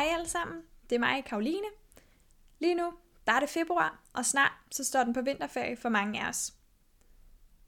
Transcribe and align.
Hej 0.00 0.08
alle 0.14 0.28
sammen, 0.28 0.62
det 0.90 0.96
er 0.96 1.00
mig, 1.00 1.24
Karoline. 1.24 1.66
Lige 2.58 2.74
nu, 2.74 2.92
der 3.26 3.32
er 3.32 3.40
det 3.40 3.48
februar, 3.48 4.02
og 4.14 4.26
snart 4.26 4.52
så 4.70 4.84
står 4.84 5.04
den 5.04 5.12
på 5.12 5.22
vinterferie 5.22 5.76
for 5.76 5.88
mange 5.88 6.20
af 6.20 6.28
os. 6.28 6.54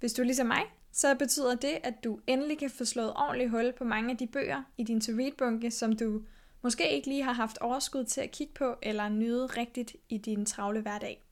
Hvis 0.01 0.13
du 0.13 0.23
er 0.23 0.27
ligesom 0.27 0.47
mig, 0.47 0.63
så 0.93 1.15
betyder 1.15 1.55
det, 1.55 1.79
at 1.83 1.95
du 2.05 2.21
endelig 2.27 2.59
kan 2.59 2.71
få 2.71 2.85
slået 2.85 3.13
ordentligt 3.17 3.51
hul 3.51 3.73
på 3.79 3.85
mange 3.85 4.11
af 4.11 4.17
de 4.17 4.27
bøger 4.27 4.63
i 4.79 4.85
din 4.85 5.01
to-read-bunke, 5.01 5.71
som 5.71 5.97
du 5.97 6.23
måske 6.63 6.91
ikke 6.91 7.09
lige 7.09 7.23
har 7.23 7.33
haft 7.33 7.59
overskud 7.59 8.05
til 8.05 8.21
at 8.21 8.31
kigge 8.31 8.55
på 8.55 8.77
eller 8.83 9.09
nyde 9.09 9.47
rigtigt 9.47 9.97
i 10.09 10.19
din 10.19 10.47
travle 10.47 10.81
hverdag. 10.81 11.25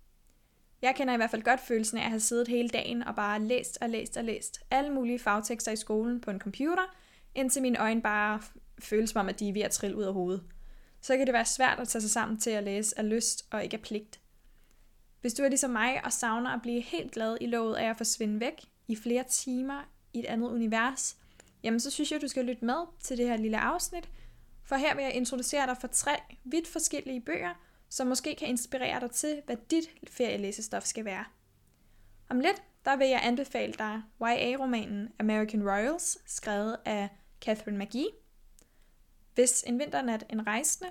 Jeg 0.83 0.95
kender 0.97 1.15
i 1.15 1.17
hvert 1.17 1.31
fald 1.31 1.43
godt 1.43 1.61
følelsen 1.61 1.99
af 1.99 2.03
at 2.05 2.11
have 2.11 2.21
siddet 2.21 2.49
hele 2.49 2.69
dagen 2.69 3.03
og 3.03 3.15
bare 3.15 3.43
læst 3.43 3.79
og 3.81 3.89
læst 3.89 4.17
og 4.17 4.25
læst 4.25 4.61
alle 4.71 4.91
mulige 4.91 5.19
fagtekster 5.19 5.73
i 5.73 5.77
skolen 5.77 6.21
på 6.21 6.31
en 6.31 6.41
computer, 6.41 6.97
indtil 7.35 7.63
mine 7.63 7.81
øjne 7.81 8.03
bare 8.03 8.41
føles 8.79 9.11
som 9.11 9.21
om, 9.21 9.29
at 9.29 9.41
de 9.41 9.49
er 9.49 9.53
ved 9.53 9.63
at 9.63 9.71
trille 9.71 9.97
ud 9.97 10.03
af 10.03 10.13
hovedet. 10.13 10.45
Så 11.01 11.17
kan 11.17 11.27
det 11.27 11.33
være 11.33 11.45
svært 11.45 11.81
at 11.81 11.89
tage 11.89 12.03
sig 12.03 12.11
sammen 12.11 12.39
til 12.39 12.51
at 12.51 12.65
læse 12.65 12.99
af 12.99 13.09
lyst 13.09 13.47
og 13.51 13.65
ikke 13.65 13.77
af 13.77 13.83
pligt. 13.83 14.21
Hvis 15.21 15.35
du 15.35 15.43
er 15.43 15.49
ligesom 15.49 15.71
mig 15.71 16.05
og 16.05 16.13
savner 16.13 16.51
at 16.51 16.63
blive 16.63 16.81
helt 16.81 17.13
glad 17.13 17.39
i 17.41 17.47
lovet 17.47 17.77
af 17.77 17.91
at 17.91 17.97
forsvinde 17.97 18.41
væk 18.41 18.65
i 18.89 18.97
flere 18.97 19.25
timer 19.29 19.89
i 20.13 20.19
et 20.19 20.27
andet 20.27 20.49
univers, 20.49 21.17
jamen 21.63 21.81
så 21.81 21.91
synes 21.91 22.13
jeg, 22.13 22.23
du 22.23 22.29
skal 22.29 22.45
lytte 22.45 22.65
med 22.65 22.87
til 23.01 23.19
det 23.19 23.27
her 23.27 23.37
lille 23.37 23.59
afsnit, 23.59 24.09
for 24.65 24.77
her 24.77 24.95
vil 24.95 25.05
jeg 25.05 25.15
introducere 25.15 25.67
dig 25.67 25.77
for 25.81 25.89
tre 25.89 26.13
vidt 26.45 26.69
forskellige 26.69 27.21
bøger, 27.21 27.55
som 27.89 28.07
måske 28.07 28.35
kan 28.35 28.49
inspirere 28.49 29.01
dig 29.01 29.11
til, 29.11 29.43
hvad 29.47 29.57
dit 29.71 29.91
ferielæsestof 30.09 30.85
skal 30.85 31.05
være. 31.05 31.25
Om 32.29 32.41
lidt, 32.41 32.63
der 32.85 32.97
vil 32.97 33.09
jeg 33.09 33.21
anbefale 33.23 33.73
dig 33.73 34.03
YA-romanen 34.23 35.09
American 35.19 35.69
Royals, 35.69 36.19
skrevet 36.27 36.77
af 36.85 37.09
Catherine 37.41 37.85
McGee. 37.85 38.09
Hvis 39.41 39.65
en 39.67 39.79
vinternat 39.79 40.25
en 40.31 40.47
rejsende, 40.47 40.91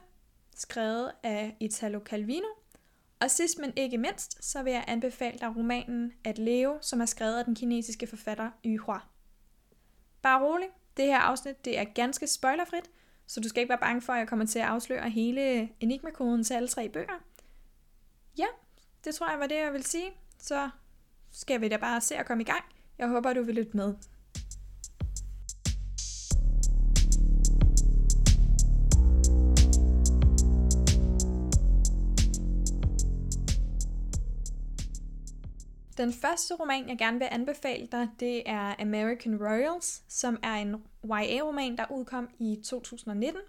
skrevet 0.55 1.11
af 1.23 1.57
Italo 1.59 1.99
Calvino. 2.05 2.47
Og 3.19 3.31
sidst 3.31 3.59
men 3.59 3.73
ikke 3.75 3.97
mindst, 3.97 4.45
så 4.45 4.63
vil 4.63 4.73
jeg 4.73 4.85
anbefale 4.87 5.39
dig 5.39 5.55
romanen 5.55 6.13
At 6.23 6.37
leve, 6.37 6.77
som 6.81 7.01
er 7.01 7.05
skrevet 7.05 7.37
af 7.37 7.45
den 7.45 7.55
kinesiske 7.55 8.07
forfatter 8.07 8.51
Yu 8.65 8.81
Hua. 8.81 8.99
Bare 10.21 10.43
rolig, 10.43 10.67
det 10.97 11.05
her 11.05 11.17
afsnit 11.17 11.65
det 11.65 11.79
er 11.79 11.83
ganske 11.83 12.27
spoilerfrit, 12.27 12.89
så 13.27 13.39
du 13.39 13.49
skal 13.49 13.61
ikke 13.61 13.69
være 13.69 13.79
bange 13.79 14.01
for, 14.01 14.13
at 14.13 14.19
jeg 14.19 14.27
kommer 14.27 14.45
til 14.45 14.59
at 14.59 14.65
afsløre 14.65 15.09
hele 15.09 15.69
enigmakoden 15.79 16.43
til 16.43 16.53
alle 16.53 16.67
tre 16.67 16.89
bøger. 16.89 17.23
Ja, 18.37 18.47
det 19.03 19.15
tror 19.15 19.29
jeg 19.29 19.39
var 19.39 19.47
det, 19.47 19.55
jeg 19.55 19.73
vil 19.73 19.83
sige. 19.83 20.11
Så 20.37 20.69
skal 21.31 21.61
vi 21.61 21.67
da 21.67 21.77
bare 21.77 22.01
se 22.01 22.15
at 22.15 22.25
komme 22.25 22.43
i 22.43 22.45
gang. 22.45 22.63
Jeg 22.97 23.07
håber, 23.07 23.33
du 23.33 23.43
vil 23.43 23.55
lytte 23.55 23.77
med. 23.77 23.95
Den 35.99 36.13
første 36.13 36.55
roman, 36.55 36.89
jeg 36.89 36.97
gerne 36.97 37.19
vil 37.19 37.27
anbefale 37.31 37.87
dig, 37.91 38.09
det 38.19 38.49
er 38.49 38.75
American 38.79 39.47
Royals, 39.47 40.03
som 40.07 40.39
er 40.43 40.53
en 40.53 40.75
YA-roman, 41.05 41.77
der 41.77 41.91
udkom 41.91 42.29
i 42.39 42.61
2019. 42.63 43.41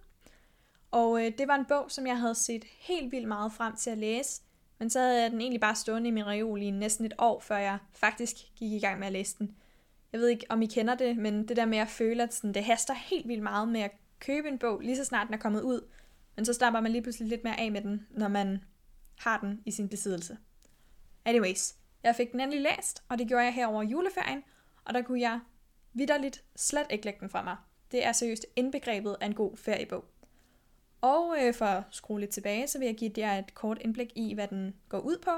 Og 0.90 1.24
øh, 1.24 1.32
det 1.38 1.48
var 1.48 1.54
en 1.54 1.64
bog, 1.64 1.90
som 1.90 2.06
jeg 2.06 2.18
havde 2.18 2.34
set 2.34 2.64
helt 2.64 3.12
vildt 3.12 3.28
meget 3.28 3.52
frem 3.52 3.76
til 3.76 3.90
at 3.90 3.98
læse, 3.98 4.42
men 4.78 4.90
så 4.90 4.98
havde 5.00 5.22
jeg 5.22 5.30
den 5.30 5.40
egentlig 5.40 5.60
bare 5.60 5.74
stående 5.74 6.08
i 6.08 6.10
min 6.10 6.26
reol 6.26 6.62
i 6.62 6.70
næsten 6.70 7.04
et 7.04 7.12
år, 7.18 7.40
før 7.40 7.56
jeg 7.56 7.78
faktisk 7.92 8.36
gik 8.56 8.72
i 8.72 8.78
gang 8.78 8.98
med 8.98 9.06
at 9.06 9.12
læse 9.12 9.38
den. 9.38 9.54
Jeg 10.12 10.20
ved 10.20 10.28
ikke, 10.28 10.46
om 10.48 10.62
I 10.62 10.66
kender 10.66 10.94
det, 10.94 11.16
men 11.16 11.48
det 11.48 11.56
der 11.56 11.66
med 11.66 11.78
at 11.78 11.88
føle, 11.88 12.22
at 12.22 12.34
sådan, 12.34 12.54
det 12.54 12.64
haster 12.64 12.94
helt 12.94 13.28
vildt 13.28 13.42
meget 13.42 13.68
med 13.68 13.80
at 13.80 13.92
købe 14.18 14.48
en 14.48 14.58
bog, 14.58 14.80
lige 14.80 14.96
så 14.96 15.04
snart 15.04 15.26
den 15.26 15.34
er 15.34 15.38
kommet 15.38 15.62
ud, 15.62 15.80
men 16.36 16.44
så 16.44 16.52
slapper 16.52 16.80
man 16.80 16.92
lige 16.92 17.02
pludselig 17.02 17.28
lidt 17.28 17.44
mere 17.44 17.60
af 17.60 17.72
med 17.72 17.80
den, 17.80 18.06
når 18.10 18.28
man 18.28 18.64
har 19.18 19.40
den 19.40 19.62
i 19.66 19.70
sin 19.70 19.88
besiddelse. 19.88 20.38
Anyways, 21.24 21.74
jeg 22.02 22.16
fik 22.16 22.32
den 22.32 22.40
endelig 22.40 22.60
læst, 22.60 23.02
og 23.08 23.18
det 23.18 23.28
gjorde 23.28 23.44
jeg 23.44 23.54
her 23.54 23.66
over 23.66 23.82
juleferien, 23.82 24.42
og 24.84 24.94
der 24.94 25.02
kunne 25.02 25.20
jeg 25.20 25.40
vidderligt 25.92 26.44
slet 26.56 26.86
ikke 26.90 27.04
lægge 27.04 27.20
den 27.20 27.30
fra 27.30 27.42
mig. 27.42 27.56
Det 27.92 28.06
er 28.06 28.12
seriøst 28.12 28.46
indbegrebet 28.56 29.16
af 29.20 29.26
en 29.26 29.34
god 29.34 29.56
feriebog. 29.56 30.04
Og 31.00 31.36
øh, 31.40 31.54
for 31.54 31.64
at 31.64 31.84
skrue 31.90 32.20
lidt 32.20 32.30
tilbage, 32.30 32.66
så 32.66 32.78
vil 32.78 32.86
jeg 32.86 32.96
give 32.96 33.12
jer 33.16 33.38
et 33.38 33.54
kort 33.54 33.78
indblik 33.80 34.12
i, 34.14 34.34
hvad 34.34 34.48
den 34.48 34.74
går 34.88 34.98
ud 34.98 35.18
på. 35.22 35.30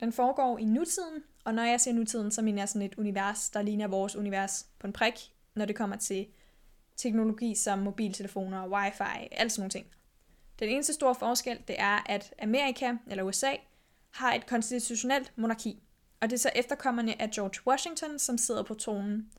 Den 0.00 0.12
foregår 0.12 0.58
i 0.58 0.64
nutiden, 0.64 1.22
og 1.44 1.54
når 1.54 1.62
jeg 1.62 1.80
siger 1.80 1.94
nutiden, 1.94 2.30
så 2.30 2.42
mener 2.42 2.62
jeg 2.62 2.68
sådan 2.68 2.86
et 2.86 2.94
univers, 2.98 3.50
der 3.50 3.62
ligner 3.62 3.88
vores 3.88 4.16
univers 4.16 4.66
på 4.78 4.86
en 4.86 4.92
prik, 4.92 5.14
når 5.54 5.64
det 5.64 5.76
kommer 5.76 5.96
til 5.96 6.26
teknologi 6.96 7.54
som 7.54 7.78
mobiltelefoner, 7.78 8.68
wifi, 8.68 9.28
alt 9.32 9.52
sådan 9.52 9.60
nogle 9.60 9.70
ting. 9.70 9.86
Den 10.58 10.68
eneste 10.68 10.92
store 10.92 11.14
forskel, 11.14 11.58
det 11.68 11.76
er, 11.78 12.10
at 12.10 12.34
Amerika, 12.42 12.92
eller 13.06 13.24
USA, 13.24 13.52
har 14.16 14.34
et 14.34 14.46
konstitutionelt 14.46 15.32
monarki, 15.36 15.82
og 16.20 16.30
det 16.30 16.36
er 16.36 16.40
så 16.40 16.50
efterkommerne 16.54 17.22
af 17.22 17.30
George 17.30 17.66
Washington, 17.66 18.18
som 18.18 18.38
sidder 18.38 18.62
på 18.62 18.74
tronen. 18.74 19.30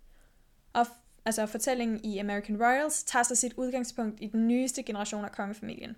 Og 0.74 0.88
altså 1.26 1.46
fortællingen 1.46 2.06
i 2.06 2.18
American 2.18 2.64
Royals 2.64 3.04
tager 3.04 3.24
sig 3.24 3.38
sit 3.38 3.54
udgangspunkt 3.58 4.22
i 4.22 4.28
den 4.28 4.48
nyeste 4.48 4.84
generation 4.84 5.26
af 5.26 5.32
kongefamilien. 5.32 5.96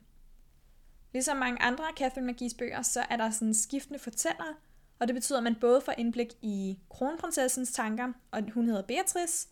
Ligesom 1.14 1.38
mange 1.38 1.62
andre 1.62 1.84
af 1.84 1.94
Catherine 1.98 2.34
McGee's 2.34 2.58
bøger, 2.58 2.82
så 2.82 3.06
er 3.10 3.18
der 3.18 3.30
sådan 3.30 3.54
skiftende 3.54 4.00
fortællere, 4.00 4.56
og 5.00 5.08
det 5.08 5.14
betyder, 5.16 5.38
at 5.40 5.44
man 5.44 5.56
både 5.56 5.82
får 5.82 5.94
indblik 5.98 6.28
i 6.42 6.80
kronprinsessens 6.90 7.72
tanker, 7.72 8.14
og 8.32 8.44
hun 8.54 8.68
hedder 8.68 8.82
Beatrice, 8.82 9.48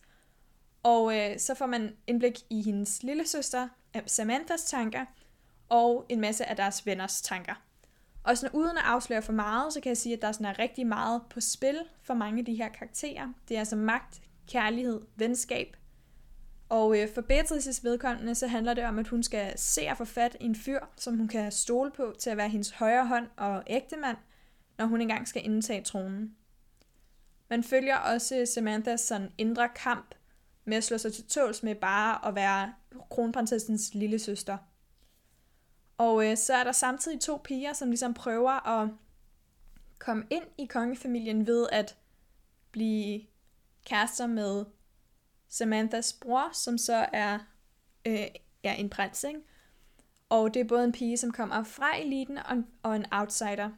og 0.82 1.16
øh, 1.18 1.38
så 1.38 1.54
får 1.54 1.66
man 1.66 1.96
indblik 2.06 2.38
i 2.50 2.62
hendes 2.62 3.02
lille 3.02 3.26
søster 3.26 3.68
Samanthas 4.06 4.64
tanker, 4.64 5.04
og 5.68 6.06
en 6.08 6.20
masse 6.20 6.46
af 6.46 6.56
deres 6.56 6.86
venners 6.86 7.22
tanker. 7.22 7.54
Og 8.28 8.38
sådan, 8.38 8.58
uden 8.58 8.76
at 8.76 8.84
afsløre 8.84 9.22
for 9.22 9.32
meget, 9.32 9.72
så 9.72 9.80
kan 9.80 9.88
jeg 9.88 9.96
sige, 9.96 10.14
at 10.14 10.22
der 10.22 10.32
sådan 10.32 10.46
er 10.46 10.58
rigtig 10.58 10.86
meget 10.86 11.22
på 11.30 11.40
spil 11.40 11.78
for 12.02 12.14
mange 12.14 12.38
af 12.38 12.44
de 12.44 12.54
her 12.54 12.68
karakterer. 12.68 13.32
Det 13.48 13.54
er 13.54 13.58
altså 13.58 13.76
magt, 13.76 14.20
kærlighed, 14.48 15.00
venskab. 15.16 15.76
Og 16.68 16.98
øh, 16.98 17.08
for 17.14 17.20
Beatrices 17.20 17.84
vedkommende, 17.84 18.34
så 18.34 18.46
handler 18.46 18.74
det 18.74 18.84
om, 18.84 18.98
at 18.98 19.08
hun 19.08 19.22
skal 19.22 19.58
se 19.58 19.86
og 19.90 19.96
få 19.96 20.04
fat 20.04 20.36
i 20.40 20.44
en 20.44 20.54
fyr, 20.54 20.80
som 20.96 21.16
hun 21.16 21.28
kan 21.28 21.52
stole 21.52 21.90
på 21.90 22.14
til 22.18 22.30
at 22.30 22.36
være 22.36 22.48
hendes 22.48 22.70
højre 22.70 23.06
hånd 23.06 23.26
og 23.36 23.62
ægtemand, 23.66 24.16
når 24.78 24.86
hun 24.86 25.00
engang 25.00 25.28
skal 25.28 25.44
indtage 25.44 25.82
tronen. 25.82 26.34
Man 27.50 27.64
følger 27.64 27.96
også 27.96 28.46
Samanthas 28.54 29.00
sådan 29.00 29.32
indre 29.38 29.68
kamp 29.68 30.14
med 30.64 30.76
at 30.76 30.84
slå 30.84 30.98
sig 30.98 31.12
til 31.12 31.24
tåls 31.24 31.62
med 31.62 31.74
bare 31.74 32.28
at 32.28 32.34
være 32.34 32.72
kronprinsessens 33.10 33.94
lille 33.94 34.18
søster. 34.18 34.58
Og 35.98 36.26
øh, 36.26 36.36
så 36.36 36.54
er 36.54 36.64
der 36.64 36.72
samtidig 36.72 37.20
to 37.20 37.40
piger, 37.44 37.72
som 37.72 37.88
ligesom 37.88 38.14
prøver 38.14 38.66
at 38.68 38.88
komme 39.98 40.24
ind 40.30 40.44
i 40.58 40.66
kongefamilien 40.66 41.46
ved 41.46 41.66
at 41.72 41.96
blive 42.70 43.22
kærester 43.84 44.26
med 44.26 44.64
Samanthas 45.48 46.12
bror, 46.12 46.50
som 46.52 46.78
så 46.78 47.06
er 47.12 47.38
øh, 48.06 48.26
ja, 48.64 48.74
en 48.74 48.90
prins, 48.90 49.24
ikke? 49.24 49.40
Og 50.28 50.54
det 50.54 50.60
er 50.60 50.64
både 50.64 50.84
en 50.84 50.92
pige, 50.92 51.16
som 51.16 51.32
kommer 51.32 51.64
fra 51.64 52.00
eliten, 52.00 52.38
og, 52.38 52.62
og 52.82 52.96
en 52.96 53.06
outsider. 53.12 53.70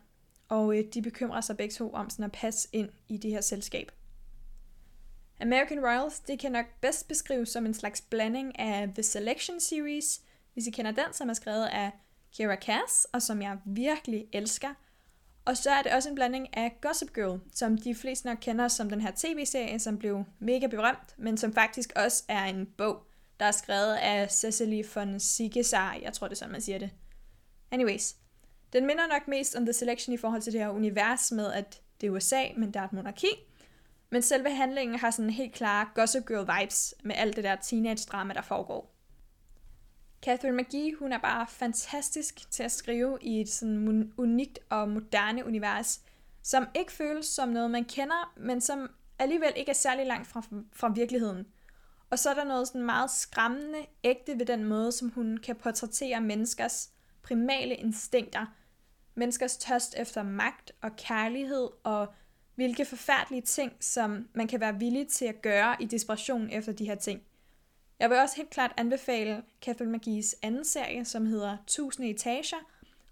Og 0.48 0.78
øh, 0.78 0.84
de 0.94 1.02
bekymrer 1.02 1.40
sig 1.40 1.56
begge 1.56 1.72
to 1.72 1.92
om 1.92 2.10
sådan 2.10 2.24
at 2.24 2.32
passe 2.32 2.68
ind 2.72 2.90
i 3.08 3.16
det 3.16 3.30
her 3.30 3.40
selskab. 3.40 3.92
American 5.40 5.80
Royals, 5.80 6.20
det 6.20 6.38
kan 6.38 6.52
nok 6.52 6.66
bedst 6.80 7.08
beskrives 7.08 7.48
som 7.48 7.66
en 7.66 7.74
slags 7.74 8.00
blanding 8.00 8.58
af 8.58 8.88
The 8.94 9.02
Selection 9.02 9.60
Series, 9.60 10.22
hvis 10.52 10.66
I 10.66 10.70
kender 10.70 10.90
den, 10.90 11.12
som 11.12 11.28
er 11.28 11.34
skrevet 11.34 11.66
af 11.66 11.90
Kira 12.32 12.56
Cass, 12.56 13.06
og 13.12 13.22
som 13.22 13.42
jeg 13.42 13.58
virkelig 13.64 14.26
elsker. 14.32 14.74
Og 15.44 15.56
så 15.56 15.70
er 15.70 15.82
det 15.82 15.92
også 15.92 16.08
en 16.08 16.14
blanding 16.14 16.56
af 16.56 16.78
Gossip 16.80 17.14
Girl, 17.14 17.40
som 17.54 17.78
de 17.78 17.94
fleste 17.94 18.26
nok 18.26 18.38
kender 18.40 18.68
som 18.68 18.90
den 18.90 19.00
her 19.00 19.12
tv-serie, 19.16 19.78
som 19.78 19.98
blev 19.98 20.24
mega 20.38 20.66
berømt, 20.66 21.14
men 21.18 21.36
som 21.36 21.52
faktisk 21.52 21.92
også 21.96 22.24
er 22.28 22.44
en 22.44 22.66
bog, 22.66 23.06
der 23.40 23.46
er 23.46 23.50
skrevet 23.50 23.94
af 23.94 24.30
Cecily 24.30 24.82
von 24.94 25.20
Sigesar, 25.20 25.96
jeg 26.02 26.12
tror 26.12 26.28
det 26.28 26.34
er 26.34 26.38
sådan, 26.38 26.52
man 26.52 26.60
siger 26.60 26.78
det. 26.78 26.90
Anyways, 27.70 28.14
den 28.72 28.86
minder 28.86 29.06
nok 29.06 29.28
mest 29.28 29.56
om 29.56 29.64
The 29.66 29.72
Selection 29.72 30.14
i 30.14 30.16
forhold 30.16 30.42
til 30.42 30.52
det 30.52 30.60
her 30.60 30.68
univers 30.68 31.32
med, 31.32 31.52
at 31.52 31.80
det 32.00 32.06
er 32.06 32.10
USA, 32.10 32.44
men 32.56 32.74
der 32.74 32.80
er 32.80 32.84
et 32.84 32.92
monarki. 32.92 33.26
Men 34.10 34.22
selve 34.22 34.54
handlingen 34.54 34.98
har 34.98 35.10
sådan 35.10 35.30
helt 35.30 35.54
klare 35.54 35.88
Gossip 35.94 36.26
Girl 36.26 36.60
vibes 36.60 36.94
med 37.04 37.14
alt 37.18 37.36
det 37.36 37.44
der 37.44 37.56
teenage-drama, 37.56 38.34
der 38.34 38.42
foregår. 38.42 38.89
Catherine 40.22 40.62
McGee, 40.62 40.94
hun 40.94 41.12
er 41.12 41.18
bare 41.18 41.46
fantastisk 41.46 42.50
til 42.50 42.62
at 42.62 42.72
skrive 42.72 43.18
i 43.20 43.40
et 43.40 43.48
sådan 43.48 44.12
unikt 44.16 44.58
og 44.68 44.88
moderne 44.88 45.46
univers, 45.46 46.00
som 46.42 46.66
ikke 46.74 46.92
føles 46.92 47.26
som 47.26 47.48
noget, 47.48 47.70
man 47.70 47.84
kender, 47.84 48.32
men 48.36 48.60
som 48.60 48.90
alligevel 49.18 49.52
ikke 49.56 49.70
er 49.70 49.74
særlig 49.74 50.06
langt 50.06 50.26
fra, 50.26 50.42
fra 50.72 50.88
virkeligheden. 50.88 51.46
Og 52.10 52.18
så 52.18 52.30
er 52.30 52.34
der 52.34 52.44
noget 52.44 52.68
sådan 52.68 52.82
meget 52.82 53.10
skræmmende 53.10 53.78
ægte 54.04 54.38
ved 54.38 54.46
den 54.46 54.64
måde, 54.64 54.92
som 54.92 55.08
hun 55.08 55.38
kan 55.38 55.56
portrættere 55.56 56.20
menneskers 56.20 56.90
primale 57.22 57.74
instinkter. 57.74 58.46
Menneskers 59.14 59.56
tørst 59.56 59.94
efter 59.98 60.22
magt 60.22 60.72
og 60.82 60.96
kærlighed 60.96 61.68
og 61.84 62.14
hvilke 62.54 62.84
forfærdelige 62.84 63.42
ting, 63.42 63.72
som 63.80 64.28
man 64.34 64.48
kan 64.48 64.60
være 64.60 64.78
villig 64.78 65.08
til 65.08 65.24
at 65.24 65.42
gøre 65.42 65.76
i 65.80 65.84
desperation 65.84 66.50
efter 66.50 66.72
de 66.72 66.84
her 66.84 66.94
ting. 66.94 67.22
Jeg 68.00 68.10
vil 68.10 68.18
også 68.18 68.36
helt 68.36 68.50
klart 68.50 68.72
anbefale 68.76 69.42
Catherine 69.62 69.98
McGee's 69.98 70.38
anden 70.42 70.64
serie, 70.64 71.04
som 71.04 71.26
hedder 71.26 71.56
1000 71.64 72.06
etager, 72.06 72.56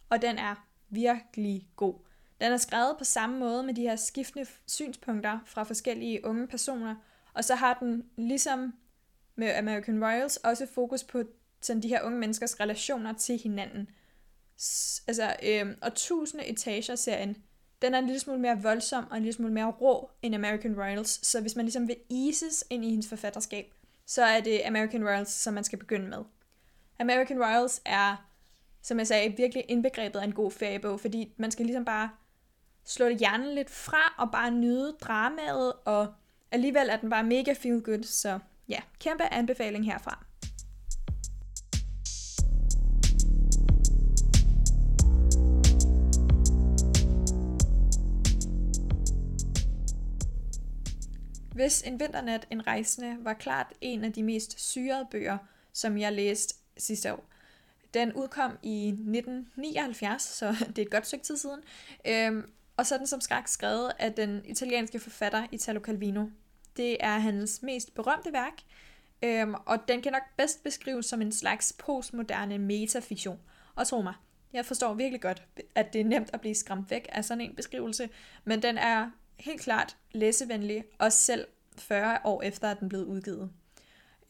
og 0.08 0.23
den 0.23 0.38
er 0.38 0.67
virkelig 0.88 1.69
god. 1.76 1.94
Den 2.40 2.52
er 2.52 2.56
skrevet 2.56 2.99
på 2.99 3.05
samme 3.05 3.38
måde 3.38 3.62
med 3.62 3.75
de 3.75 3.82
her 3.82 3.96
skiftende 3.96 4.46
synspunkter 4.67 5.38
fra 5.46 5.62
forskellige 5.62 6.26
unge 6.26 6.46
personer, 6.46 6.94
og 7.35 7.44
så 7.44 7.55
har 7.55 7.75
den, 7.75 8.05
ligesom 8.17 8.75
med 9.37 9.55
American 9.55 10.05
Royals, 10.05 10.37
også 10.37 10.67
fokus 10.67 11.05
på 11.05 11.23
sådan 11.61 11.82
de 11.82 11.88
her 11.88 12.02
unge 12.02 12.19
menneskers 12.19 12.61
relationer 12.61 13.12
til 13.12 13.38
hinanden. 13.38 13.91
S- 14.61 15.02
altså, 15.06 15.37
øh, 15.43 15.67
og 15.82 15.94
tusinde 15.94 16.46
etager-serien, 16.46 17.37
den 17.82 17.94
er 17.94 17.99
en 17.99 18.06
lille 18.06 18.20
smule 18.20 18.41
mere 18.41 18.62
voldsom 18.62 19.06
og 19.11 19.17
en 19.17 19.23
lille 19.23 19.37
smule 19.37 19.52
mere 19.52 19.70
rå 19.70 20.11
end 20.23 20.34
American 20.34 20.81
Royals, 20.81 21.26
så 21.26 21.41
hvis 21.41 21.56
man 21.56 21.64
ligesom 21.64 21.88
vil 21.88 21.96
eases 22.11 22.64
ind 22.70 22.84
i 22.84 22.91
hendes 22.91 23.08
forfatterskab, 23.08 23.75
så 24.08 24.22
er 24.22 24.40
det 24.40 24.62
American 24.66 25.05
Royals, 25.05 25.31
som 25.31 25.55
man 25.55 25.64
skal 25.64 25.78
begynde 25.78 26.08
med. 26.08 26.25
American 27.00 27.43
Royals 27.44 27.82
er, 27.84 28.16
som 28.82 28.99
jeg 28.99 29.06
sagde, 29.06 29.37
virkelig 29.37 29.64
indbegrebet 29.69 30.19
af 30.19 30.25
en 30.25 30.32
god 30.32 30.50
feriebog, 30.50 31.00
fordi 31.00 31.34
man 31.37 31.50
skal 31.50 31.66
ligesom 31.66 31.84
bare 31.84 32.10
slå 32.84 33.06
det 33.06 33.19
hjernen 33.19 33.55
lidt 33.55 33.70
fra 33.70 34.14
og 34.19 34.31
bare 34.32 34.50
nyde 34.50 34.96
dramaet, 35.00 35.72
og 35.84 36.14
alligevel 36.50 36.88
er 36.88 36.96
den 36.96 37.10
bare 37.10 37.25
mega 37.25 37.52
feel 37.52 37.82
good, 37.82 38.02
så 38.02 38.38
ja, 38.69 38.81
kæmpe 39.00 39.25
anbefaling 39.25 39.84
herfra. 39.84 40.25
Hvis 51.58 51.82
en 51.82 52.00
vinternat 52.00 52.46
en 52.50 52.66
rejsende 52.66 53.16
var 53.20 53.32
klart 53.32 53.72
en 53.81 54.05
af 54.05 54.12
de 54.12 54.22
mest 54.22 54.70
syrede 54.70 55.06
bøger, 55.10 55.38
som 55.72 55.99
jeg 55.99 56.12
læste 56.12 56.55
sidste 56.76 57.12
år. 57.12 57.25
Den 57.94 58.12
udkom 58.12 58.58
i 58.62 58.88
1979, 58.88 60.22
så 60.22 60.46
det 60.69 60.78
er 60.78 60.82
et 60.82 60.90
godt 60.90 61.06
stykke 61.06 61.25
tid 61.25 61.37
siden. 61.37 61.60
Øhm, 62.06 62.50
og 62.76 62.87
så 62.87 62.94
er 62.94 62.99
den 62.99 63.06
som 63.06 63.20
skræk 63.20 63.46
skrevet 63.46 63.93
af 63.99 64.12
den 64.12 64.43
italienske 64.44 64.99
forfatter 64.99 65.46
Italo 65.52 65.81
Calvino. 65.81 66.26
Det 66.76 66.96
er 67.00 67.19
hans 67.19 67.62
mest 67.62 67.94
berømte 67.94 68.32
værk, 68.32 68.55
øhm, 69.22 69.55
og 69.55 69.88
den 69.88 70.02
kan 70.02 70.12
nok 70.12 70.25
bedst 70.37 70.64
beskrives 70.64 71.06
som 71.06 71.22
en 71.22 71.32
slags 71.32 71.75
postmoderne 71.78 72.58
metafiktion. 72.58 73.40
Og 73.75 73.87
tro 73.87 74.02
mig, 74.02 74.14
jeg 74.52 74.66
forstår 74.66 74.94
virkelig 74.94 75.20
godt, 75.20 75.43
at 75.75 75.93
det 75.93 76.00
er 76.00 76.05
nemt 76.05 76.31
at 76.32 76.40
blive 76.40 76.55
skræmt 76.55 76.90
væk 76.90 77.08
af 77.12 77.25
sådan 77.25 77.40
en 77.40 77.55
beskrivelse, 77.55 78.08
men 78.44 78.62
den 78.62 78.78
er 78.78 79.10
helt 79.40 79.61
klart 79.61 79.96
læsevenlig, 80.12 80.85
også 80.99 81.19
selv 81.19 81.46
40 81.79 82.19
år 82.25 82.43
efter, 82.43 82.70
at 82.70 82.81
den 82.81 82.88
blev 82.88 83.05
udgivet. 83.05 83.50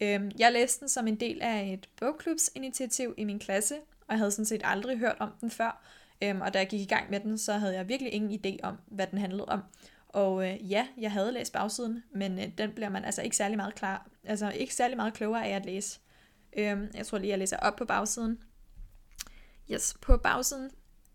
Øhm, 0.00 0.30
jeg 0.38 0.52
læste 0.52 0.80
den 0.80 0.88
som 0.88 1.06
en 1.06 1.20
del 1.20 1.42
af 1.42 1.72
et 1.72 1.88
bogklubsinitiativ 2.00 3.14
i 3.16 3.24
min 3.24 3.38
klasse, 3.38 3.74
og 3.76 4.08
jeg 4.08 4.18
havde 4.18 4.30
sådan 4.30 4.44
set 4.44 4.60
aldrig 4.64 4.98
hørt 4.98 5.16
om 5.18 5.32
den 5.40 5.50
før. 5.50 5.82
Øhm, 6.22 6.40
og 6.40 6.54
da 6.54 6.58
jeg 6.58 6.68
gik 6.68 6.80
i 6.80 6.84
gang 6.84 7.10
med 7.10 7.20
den, 7.20 7.38
så 7.38 7.52
havde 7.52 7.74
jeg 7.74 7.88
virkelig 7.88 8.12
ingen 8.12 8.40
idé 8.40 8.56
om, 8.62 8.76
hvad 8.86 9.06
den 9.06 9.18
handlede 9.18 9.44
om. 9.44 9.62
Og 10.08 10.48
øh, 10.48 10.70
ja, 10.70 10.86
jeg 10.98 11.12
havde 11.12 11.32
læst 11.32 11.52
bagsiden, 11.52 12.02
men 12.10 12.38
øh, 12.38 12.46
den 12.58 12.72
bliver 12.72 12.88
man 12.88 13.04
altså 13.04 13.22
ikke 13.22 13.36
særlig 13.36 13.56
meget 13.56 13.74
klar, 13.74 14.08
altså 14.24 14.50
ikke 14.50 14.74
særlig 14.74 14.96
meget 14.96 15.14
klogere 15.14 15.46
af 15.46 15.56
at 15.56 15.66
læse. 15.66 16.00
Øhm, 16.56 16.90
jeg 16.94 17.06
tror 17.06 17.18
lige, 17.18 17.30
jeg 17.30 17.38
læser 17.38 17.56
op 17.56 17.76
på 17.76 17.84
bagsiden. 17.84 18.38
Yes, 19.70 19.96
på 20.02 20.16
bagsiden 20.16 20.70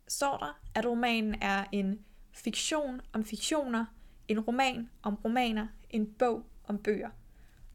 står 0.07 0.37
der, 0.37 0.59
at 0.75 0.85
romanen 0.85 1.35
er 1.41 1.63
en 1.71 1.99
fiktion 2.33 3.01
om 3.13 3.25
fiktioner, 3.25 3.85
en 4.27 4.39
roman 4.39 4.89
om 5.03 5.15
romaner, 5.15 5.67
en 5.89 6.13
bog 6.13 6.43
om 6.67 6.77
bøger. 6.77 7.09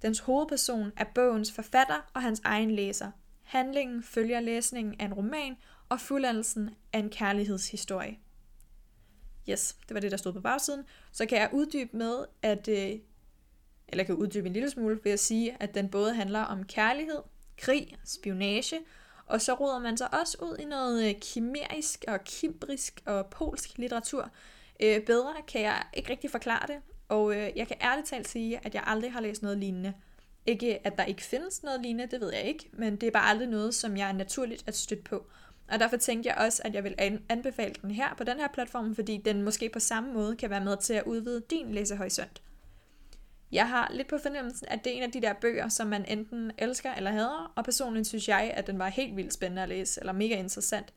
Dens 0.03 0.19
hovedperson 0.19 0.93
er 0.97 1.05
bogens 1.15 1.53
forfatter 1.53 2.11
og 2.15 2.23
hans 2.23 2.41
egen 2.45 2.71
læser. 2.71 3.11
Handlingen 3.43 4.03
følger 4.03 4.41
læsningen 4.41 5.01
af 5.01 5.05
en 5.05 5.15
roman 5.15 5.57
og 5.89 6.01
fuldendelsen 6.01 6.71
af 6.93 6.99
en 6.99 7.11
kærlighedshistorie. 7.11 8.19
Yes, 9.51 9.77
det 9.89 9.95
var 9.95 10.01
det, 10.01 10.11
der 10.11 10.17
stod 10.17 10.33
på 10.33 10.41
bagsiden. 10.41 10.85
Så 11.13 11.27
kan 11.27 11.39
jeg 11.39 11.51
uddybe 11.53 11.97
med, 11.97 12.25
at, 12.43 12.69
øh, 12.69 12.77
eller 13.89 14.03
jeg 14.03 14.07
kan 14.07 14.15
uddybe 14.15 14.47
en 14.47 14.53
lille 14.53 14.71
smule 14.71 15.01
ved 15.05 15.13
at 15.13 15.21
sige, 15.21 15.63
at 15.63 15.75
den 15.75 15.89
både 15.89 16.15
handler 16.15 16.41
om 16.41 16.65
kærlighed, 16.65 17.19
krig, 17.57 17.97
spionage, 18.05 18.79
og 19.29 19.41
så 19.41 19.55
råder 19.55 19.79
man 19.79 19.97
sig 19.97 20.15
også 20.15 20.39
ud 20.43 20.57
i 20.57 20.65
noget 20.65 21.09
øh, 21.09 21.15
kimerisk 21.21 22.05
og 22.09 22.25
kimbrisk 22.25 23.03
og 23.07 23.27
polsk 23.27 23.79
litteratur. 23.79 24.31
Øh, 24.83 25.01
bedre 25.03 25.35
kan 25.49 25.61
jeg 25.61 25.83
ikke 25.95 26.11
rigtig 26.11 26.31
forklare 26.31 26.67
det, 26.67 26.77
og 27.09 27.37
øh, 27.37 27.51
jeg 27.57 27.69
kan 27.69 27.77
ærligt 27.83 28.07
talt 28.09 28.29
sige, 28.29 28.61
at 28.67 28.75
jeg 28.75 28.83
aldrig 28.87 29.13
har 29.13 29.21
læst 29.21 29.43
noget 29.43 29.59
lignende. 29.59 29.93
Ikke 30.47 30.87
at 30.87 30.99
der 30.99 31.05
ikke 31.05 31.23
findes 31.23 31.63
noget 31.63 31.81
lignende, 31.81 32.11
det 32.11 32.21
ved 32.21 32.33
jeg 32.33 32.43
ikke, 32.43 32.71
men 32.73 32.97
det 32.97 33.07
er 33.07 33.11
bare 33.11 33.31
aldrig 33.31 33.49
noget, 33.49 33.75
som 33.75 33.97
jeg 33.97 34.09
er 34.09 34.13
naturligt 34.13 34.65
at 34.67 34.77
støtte 34.77 35.05
på. 35.05 35.27
Og 35.69 35.81
derfor 35.81 35.97
tænkte 35.97 36.29
jeg 36.29 36.39
også, 36.39 36.63
at 36.65 36.75
jeg 36.75 36.85
vil 36.85 36.95
anbefale 37.29 37.75
den 37.83 37.91
her 37.91 38.15
på 38.15 38.25
den 38.25 38.37
her 38.37 38.49
platform, 38.55 38.95
fordi 38.95 39.17
den 39.25 39.43
måske 39.43 39.69
på 39.69 39.81
samme 39.81 40.13
måde 40.13 40.37
kan 40.37 40.51
være 40.51 40.65
med 40.65 40.77
til 40.77 40.95
at 40.95 41.05
udvide 41.07 41.43
din 41.51 41.73
læsehorisont. 41.75 42.43
Jeg 43.53 43.69
har 43.69 43.91
lidt 43.95 44.09
på 44.09 44.19
fornemmelsen, 44.19 44.69
at 44.71 44.85
det 44.85 44.93
er 44.93 44.97
en 44.97 45.03
af 45.03 45.13
de 45.13 45.23
der 45.23 45.33
bøger, 45.33 45.69
som 45.69 45.87
man 45.87 46.05
enten 46.05 46.53
elsker 46.59 46.95
eller 46.95 47.11
hader, 47.11 47.53
og 47.57 47.65
personligt 47.65 48.07
synes 48.07 48.29
jeg, 48.29 48.53
at 48.55 48.67
den 48.67 48.79
var 48.79 48.89
helt 48.89 49.17
vildt 49.17 49.33
spændende 49.33 49.63
at 49.63 49.69
læse, 49.69 50.01
eller 50.01 50.13
mega 50.13 50.39
interessant. 50.39 50.95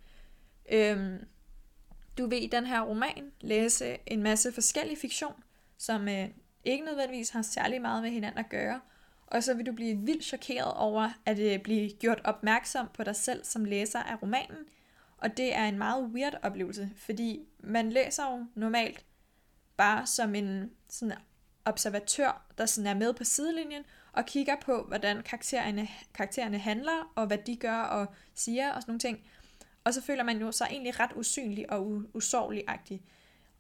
Øhm, 0.72 1.18
du 2.18 2.28
vil 2.28 2.44
i 2.44 2.48
den 2.48 2.66
her 2.66 2.82
roman 2.82 3.32
læse 3.42 3.98
en 4.06 4.24
masse 4.24 4.52
forskellig 4.52 4.98
fiktion, 4.98 5.44
som 5.78 6.08
øh, 6.08 6.28
ikke 6.64 6.86
nødvendigvis 6.86 7.30
har 7.30 7.42
særlig 7.42 7.82
meget 7.82 8.04
med 8.04 8.12
hinanden 8.12 8.40
at 8.40 8.50
gøre, 8.50 8.82
og 9.28 9.44
så 9.44 9.54
vil 9.54 9.66
du 9.66 9.72
blive 9.72 9.98
vildt 9.98 10.24
chokeret 10.24 10.74
over 10.74 11.10
at 11.26 11.40
øh, 11.40 11.60
blive 11.60 11.90
gjort 11.90 12.22
opmærksom 12.24 12.90
på 12.94 13.04
dig 13.04 13.16
selv 13.16 13.44
som 13.44 13.66
læser 13.66 14.00
af 14.00 14.22
romanen, 14.22 14.58
og 15.18 15.38
det 15.38 15.56
er 15.56 15.66
en 15.66 15.78
meget 15.78 16.04
weird 16.04 16.40
oplevelse, 16.44 16.90
fordi 16.96 17.40
man 17.60 17.92
læser 17.92 18.32
jo 18.32 18.46
normalt 18.56 19.06
bare 19.78 20.06
som 20.06 20.36
en 20.36 20.72
sådan 20.90 21.18
observatør, 21.66 22.46
der 22.58 22.66
sådan 22.66 22.88
er 22.88 22.94
med 22.94 23.14
på 23.14 23.24
sidelinjen 23.24 23.84
og 24.12 24.26
kigger 24.26 24.56
på, 24.62 24.84
hvordan 24.88 25.24
karaktererne, 25.24 25.88
karaktererne 26.14 26.58
handler, 26.58 27.12
og 27.16 27.28
hvad 27.28 27.38
de 27.38 27.56
gør 27.56 27.78
og 27.78 28.08
siger 28.36 28.72
og 28.72 28.82
sådan 28.82 28.92
nogle 28.92 29.00
ting. 29.00 29.20
Og 29.84 29.94
så 29.94 30.02
føler 30.02 30.24
man 30.24 30.38
jo 30.42 30.52
sig 30.52 30.68
egentlig 30.72 31.00
ret 31.00 31.12
usynlig 31.16 31.72
og 31.72 32.04
usårlig-agtig. 32.14 33.02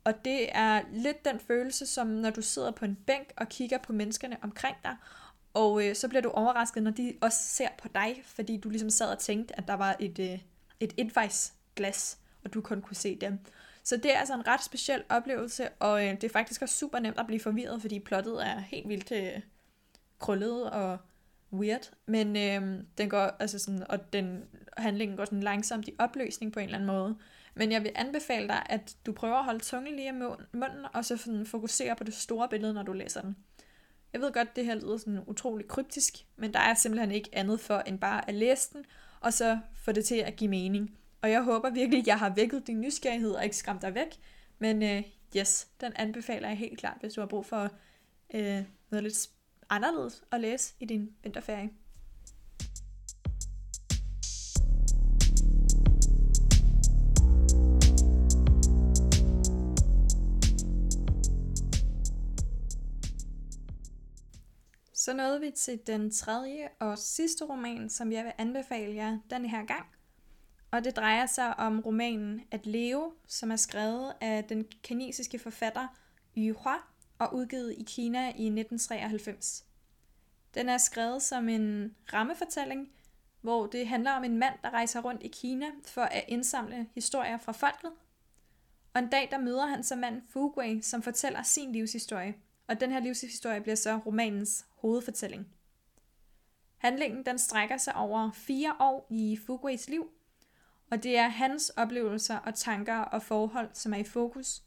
Og 0.03 0.25
det 0.25 0.50
er 0.51 0.81
lidt 0.91 1.25
den 1.25 1.39
følelse, 1.39 1.86
som 1.86 2.08
når 2.08 2.29
du 2.29 2.41
sidder 2.41 2.72
på 2.72 2.86
en 2.86 2.96
bænk 2.96 3.34
og 3.38 3.50
kigger 3.50 3.77
på 3.77 3.93
menneskerne 3.93 4.38
omkring 4.41 4.75
dig, 4.84 4.96
og 5.53 5.88
øh, 5.88 5.96
så 5.96 6.08
bliver 6.08 6.22
du 6.22 6.29
overrasket, 6.29 6.84
når 6.84 6.91
de 6.91 7.13
også 7.22 7.39
ser 7.39 7.67
på 7.81 7.88
dig, 7.96 8.22
fordi 8.25 8.58
du 8.58 8.70
ligesom 8.70 8.89
sad 8.89 9.12
og 9.12 9.20
tænkte, 9.20 9.58
at 9.58 9.67
der 9.67 9.74
var 9.74 9.96
et, 10.00 10.20
øh, 10.20 10.39
et 10.79 10.93
etvejsglas, 10.98 12.17
og 12.43 12.53
du 12.53 12.62
kun 12.62 12.81
kunne 12.81 12.96
se 12.96 13.17
dem. 13.22 13.39
Så 13.83 13.97
det 13.97 14.13
er 14.15 14.19
altså 14.19 14.33
en 14.33 14.47
ret 14.47 14.63
speciel 14.63 15.03
oplevelse, 15.09 15.69
og 15.69 16.05
øh, 16.05 16.11
det 16.11 16.23
er 16.23 16.29
faktisk 16.29 16.61
også 16.61 16.77
super 16.77 17.00
nemt 17.00 17.19
at 17.19 17.27
blive 17.27 17.39
forvirret, 17.39 17.81
fordi 17.81 18.00
plottet 18.00 18.47
er 18.47 18.59
helt 18.59 18.89
vildt 18.89 19.11
øh, 19.11 19.41
krøllet 20.19 20.69
og 20.69 20.97
weird, 21.53 21.91
men 22.05 22.35
øh, 22.35 22.83
den 22.97 23.09
går, 23.09 23.35
altså 23.39 23.59
sådan, 23.59 23.83
og 23.89 24.13
den 24.13 24.43
handlingen 24.77 25.17
går 25.17 25.25
sådan 25.25 25.43
langsomt 25.43 25.88
i 25.88 25.95
opløsning 26.00 26.53
på 26.53 26.59
en 26.59 26.65
eller 26.65 26.77
anden 26.77 26.88
måde. 26.88 27.17
Men 27.53 27.71
jeg 27.71 27.83
vil 27.83 27.91
anbefale 27.95 28.47
dig, 28.47 28.63
at 28.65 28.95
du 29.05 29.11
prøver 29.11 29.35
at 29.35 29.45
holde 29.45 29.59
tungen 29.59 29.95
lige 29.95 30.09
i 30.09 30.11
munden, 30.53 30.85
og 30.93 31.05
så 31.05 31.17
sådan 31.17 31.45
fokusere 31.45 31.95
på 31.95 32.03
det 32.03 32.13
store 32.13 32.50
billede, 32.50 32.73
når 32.73 32.83
du 32.83 32.93
læser 32.93 33.21
den. 33.21 33.35
Jeg 34.13 34.21
ved 34.21 34.31
godt, 34.31 34.55
det 34.55 34.65
her 34.65 34.75
lyder 34.75 34.97
sådan 34.97 35.23
utrolig 35.27 35.67
kryptisk, 35.67 36.13
men 36.35 36.53
der 36.53 36.59
er 36.59 36.73
simpelthen 36.73 37.11
ikke 37.11 37.29
andet 37.33 37.59
for 37.59 37.79
end 37.79 38.00
bare 38.00 38.29
at 38.29 38.35
læse 38.35 38.73
den, 38.73 38.85
og 39.19 39.33
så 39.33 39.59
få 39.73 39.91
det 39.91 40.05
til 40.05 40.15
at 40.15 40.35
give 40.35 40.50
mening. 40.50 40.97
Og 41.21 41.31
jeg 41.31 41.43
håber 41.43 41.69
virkelig, 41.69 41.99
at 41.99 42.07
jeg 42.07 42.19
har 42.19 42.33
vækket 42.35 42.67
din 42.67 42.81
nysgerrighed 42.81 43.31
og 43.31 43.43
ikke 43.43 43.57
skræmt 43.57 43.81
dig 43.81 43.95
væk. 43.95 44.19
Men 44.59 44.83
øh, 44.83 45.03
yes, 45.37 45.67
den 45.81 45.93
anbefaler 45.95 46.47
jeg 46.47 46.57
helt 46.57 46.79
klart, 46.79 46.97
hvis 46.99 47.13
du 47.13 47.21
har 47.21 47.27
brug 47.27 47.45
for 47.45 47.69
øh, 48.33 48.63
noget 48.91 49.03
lidt 49.03 49.29
anderledes 49.69 50.23
at 50.31 50.41
læse 50.41 50.73
i 50.79 50.85
din 50.85 51.09
vinterferie. 51.23 51.69
Så 64.93 65.13
nåede 65.13 65.39
vi 65.41 65.51
til 65.57 65.79
den 65.87 66.11
tredje 66.11 66.69
og 66.79 66.97
sidste 66.97 67.45
roman, 67.45 67.89
som 67.89 68.11
jeg 68.11 68.23
vil 68.23 68.33
anbefale 68.37 68.95
jer 68.95 69.17
den 69.29 69.45
her 69.45 69.65
gang. 69.65 69.85
Og 70.71 70.83
det 70.83 70.95
drejer 70.95 71.25
sig 71.25 71.59
om 71.59 71.79
romanen 71.79 72.41
At 72.51 72.65
leve, 72.65 73.11
som 73.27 73.51
er 73.51 73.55
skrevet 73.55 74.13
af 74.21 74.43
den 74.43 74.65
kinesiske 74.83 75.39
forfatter 75.39 75.87
Yu 76.37 76.53
Hua 76.53 76.75
og 77.19 77.33
udgivet 77.33 77.75
i 77.77 77.83
Kina 77.83 78.25
i 78.25 78.29
1993. 78.29 79.65
Den 80.53 80.69
er 80.69 80.77
skrevet 80.77 81.21
som 81.21 81.49
en 81.49 81.95
rammefortælling, 82.13 82.89
hvor 83.41 83.65
det 83.65 83.87
handler 83.87 84.11
om 84.11 84.23
en 84.23 84.37
mand, 84.37 84.53
der 84.63 84.69
rejser 84.69 85.01
rundt 85.01 85.23
i 85.23 85.27
Kina 85.27 85.65
for 85.85 86.01
at 86.01 86.25
indsamle 86.27 86.87
historier 86.95 87.37
fra 87.37 87.51
folket. 87.51 87.91
Og 88.93 89.01
en 89.01 89.09
dag 89.09 89.27
der 89.31 89.37
møder 89.37 89.65
han 89.65 89.83
så 89.83 89.95
mand 89.95 90.21
Fu 90.29 90.49
Gui, 90.49 90.81
som 90.81 91.01
fortæller 91.01 91.43
sin 91.43 91.71
livshistorie. 91.71 92.35
Og 92.67 92.79
den 92.79 92.91
her 92.91 92.99
livshistorie 92.99 93.61
bliver 93.61 93.75
så 93.75 93.97
romanens 93.97 94.65
hovedfortælling. 94.69 95.47
Handlingen 96.77 97.25
den 97.25 97.39
strækker 97.39 97.77
sig 97.77 97.95
over 97.95 98.31
fire 98.31 98.75
år 98.79 99.07
i 99.09 99.37
Fugues 99.45 99.89
liv, 99.89 100.11
og 100.91 101.03
det 101.03 101.17
er 101.17 101.27
hans 101.27 101.69
oplevelser 101.69 102.38
og 102.38 102.55
tanker 102.55 102.98
og 102.98 103.24
forhold, 103.24 103.69
som 103.74 103.93
er 103.93 103.98
i 103.98 104.03
fokus. 104.03 104.63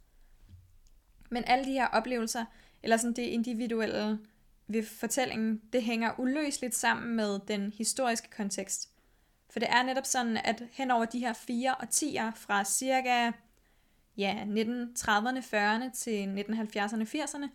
Men 1.31 1.45
alle 1.47 1.65
de 1.65 1.73
her 1.73 1.87
oplevelser, 1.87 2.45
eller 2.83 2.97
sådan 2.97 3.17
det 3.17 3.23
individuelle 3.23 4.19
ved 4.67 4.87
fortællingen, 4.87 5.63
det 5.73 5.83
hænger 5.83 6.21
uløseligt 6.21 6.75
sammen 6.75 7.17
med 7.17 7.39
den 7.49 7.73
historiske 7.73 8.31
kontekst. 8.37 8.91
For 9.51 9.59
det 9.59 9.69
er 9.71 9.83
netop 9.83 10.07
sådan, 10.07 10.37
at 10.37 10.63
hen 10.73 10.91
over 10.91 11.05
de 11.05 11.19
her 11.19 11.33
fire 11.33 11.75
årtier 11.83 12.31
fra 12.31 12.65
cirka 12.65 13.33
ja, 14.17 14.45
1930'erne, 14.45 15.39
40'erne 15.39 15.93
til 15.93 16.45
1970'erne, 16.49 17.05
80'erne, 17.05 17.49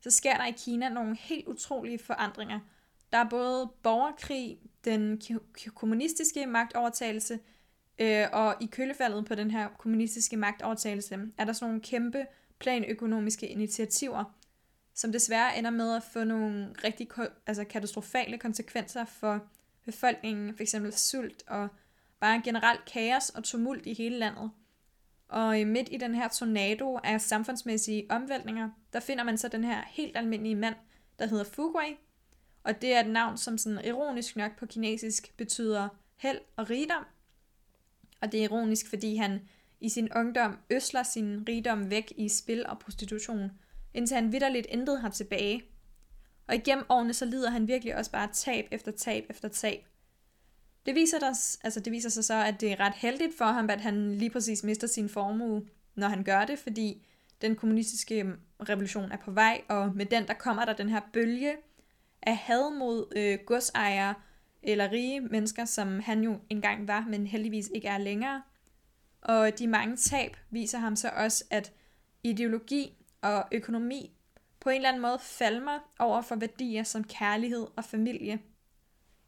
så 0.00 0.10
sker 0.10 0.36
der 0.36 0.46
i 0.46 0.50
Kina 0.50 0.88
nogle 0.88 1.16
helt 1.16 1.48
utrolige 1.48 1.98
forandringer. 1.98 2.60
Der 3.12 3.18
er 3.18 3.28
både 3.28 3.70
borgerkrig, 3.82 4.58
den 4.84 5.22
kommunistiske 5.74 6.46
magtovertagelse, 6.46 7.38
øh, 7.98 8.26
og 8.32 8.54
i 8.60 8.66
kølefaldet 8.66 9.24
på 9.24 9.34
den 9.34 9.50
her 9.50 9.68
kommunistiske 9.78 10.36
magtovertagelse 10.36 11.18
er 11.38 11.44
der 11.44 11.52
sådan 11.52 11.68
nogle 11.68 11.82
kæmpe 11.82 12.26
planøkonomiske 12.58 13.48
initiativer, 13.48 14.24
som 14.94 15.12
desværre 15.12 15.58
ender 15.58 15.70
med 15.70 15.96
at 15.96 16.02
få 16.02 16.24
nogle 16.24 16.74
rigtig 16.84 17.08
altså 17.46 17.64
katastrofale 17.64 18.38
konsekvenser 18.38 19.04
for 19.04 19.46
befolkningen, 19.84 20.56
f.eks. 20.56 20.74
sult 20.96 21.42
og 21.46 21.68
bare 22.20 22.42
generelt 22.44 22.84
kaos 22.84 23.28
og 23.28 23.44
tumult 23.44 23.86
i 23.86 23.94
hele 23.94 24.18
landet. 24.18 24.50
Og 25.28 25.60
øh, 25.60 25.66
midt 25.66 25.88
i 25.92 25.96
den 25.96 26.14
her 26.14 26.28
tornado 26.28 26.98
af 27.04 27.20
samfundsmæssige 27.20 28.06
omvæltninger, 28.10 28.70
der 28.92 29.00
finder 29.00 29.24
man 29.24 29.38
så 29.38 29.48
den 29.48 29.64
her 29.64 29.82
helt 29.86 30.16
almindelige 30.16 30.54
mand, 30.54 30.74
der 31.18 31.26
hedder 31.26 31.44
Fuguai. 31.44 31.96
Og 32.64 32.82
det 32.82 32.94
er 32.94 33.00
et 33.00 33.10
navn, 33.10 33.38
som 33.38 33.58
sådan 33.58 33.84
ironisk 33.84 34.36
nok 34.36 34.56
på 34.56 34.66
kinesisk 34.66 35.36
betyder 35.36 35.88
held 36.16 36.38
og 36.56 36.70
rigdom. 36.70 37.04
Og 38.22 38.32
det 38.32 38.40
er 38.40 38.44
ironisk, 38.44 38.88
fordi 38.88 39.16
han 39.16 39.40
i 39.80 39.88
sin 39.88 40.08
ungdom 40.16 40.58
øsler 40.70 41.02
sin 41.02 41.44
rigdom 41.48 41.90
væk 41.90 42.12
i 42.16 42.28
spil 42.28 42.66
og 42.66 42.78
prostitution, 42.78 43.50
indtil 43.94 44.14
han 44.14 44.32
vidderligt 44.32 44.66
intet 44.70 45.00
har 45.00 45.10
tilbage. 45.10 45.62
Og 46.46 46.54
igennem 46.54 46.84
årene 46.88 47.14
så 47.14 47.24
lider 47.24 47.50
han 47.50 47.68
virkelig 47.68 47.96
også 47.96 48.10
bare 48.10 48.28
tab 48.32 48.68
efter 48.70 48.92
tab 48.92 49.24
efter 49.30 49.48
tab. 49.48 49.86
Det 50.86 50.94
viser, 50.94 51.18
der, 51.18 51.56
altså 51.64 51.80
det 51.80 51.92
viser 51.92 52.08
sig 52.08 52.24
så, 52.24 52.34
at 52.34 52.60
det 52.60 52.72
er 52.72 52.80
ret 52.80 52.94
heldigt 52.94 53.38
for 53.38 53.44
ham, 53.44 53.70
at 53.70 53.80
han 53.80 54.14
lige 54.14 54.30
præcis 54.30 54.64
mister 54.64 54.86
sin 54.86 55.08
formue, 55.08 55.66
når 55.94 56.08
han 56.08 56.24
gør 56.24 56.44
det, 56.44 56.58
fordi 56.58 57.06
den 57.40 57.56
kommunistiske 57.56 58.22
mm, 58.22 58.38
revolution 58.60 59.12
er 59.12 59.16
på 59.16 59.30
vej, 59.30 59.60
og 59.68 59.96
med 59.96 60.06
den 60.06 60.26
der 60.26 60.34
kommer 60.34 60.64
der 60.64 60.72
den 60.72 60.88
her 60.88 61.00
bølge 61.12 61.56
af 62.22 62.36
had 62.36 62.78
mod 62.78 63.12
øh, 63.16 63.38
godsejere 63.46 64.14
eller 64.62 64.92
rige 64.92 65.20
mennesker, 65.20 65.64
som 65.64 66.00
han 66.00 66.24
jo 66.24 66.40
engang 66.50 66.88
var, 66.88 67.06
men 67.08 67.26
heldigvis 67.26 67.70
ikke 67.74 67.88
er 67.88 67.98
længere. 67.98 68.42
Og 69.22 69.58
de 69.58 69.66
mange 69.66 69.96
tab 69.96 70.36
viser 70.50 70.78
ham 70.78 70.96
så 70.96 71.10
også, 71.16 71.44
at 71.50 71.72
ideologi 72.22 72.96
og 73.20 73.44
økonomi 73.52 74.16
på 74.60 74.70
en 74.70 74.76
eller 74.76 74.88
anden 74.88 75.02
måde 75.02 75.18
falmer 75.20 75.78
over 75.98 76.22
for 76.22 76.36
værdier 76.36 76.82
som 76.82 77.04
kærlighed 77.04 77.66
og 77.76 77.84
familie. 77.84 78.40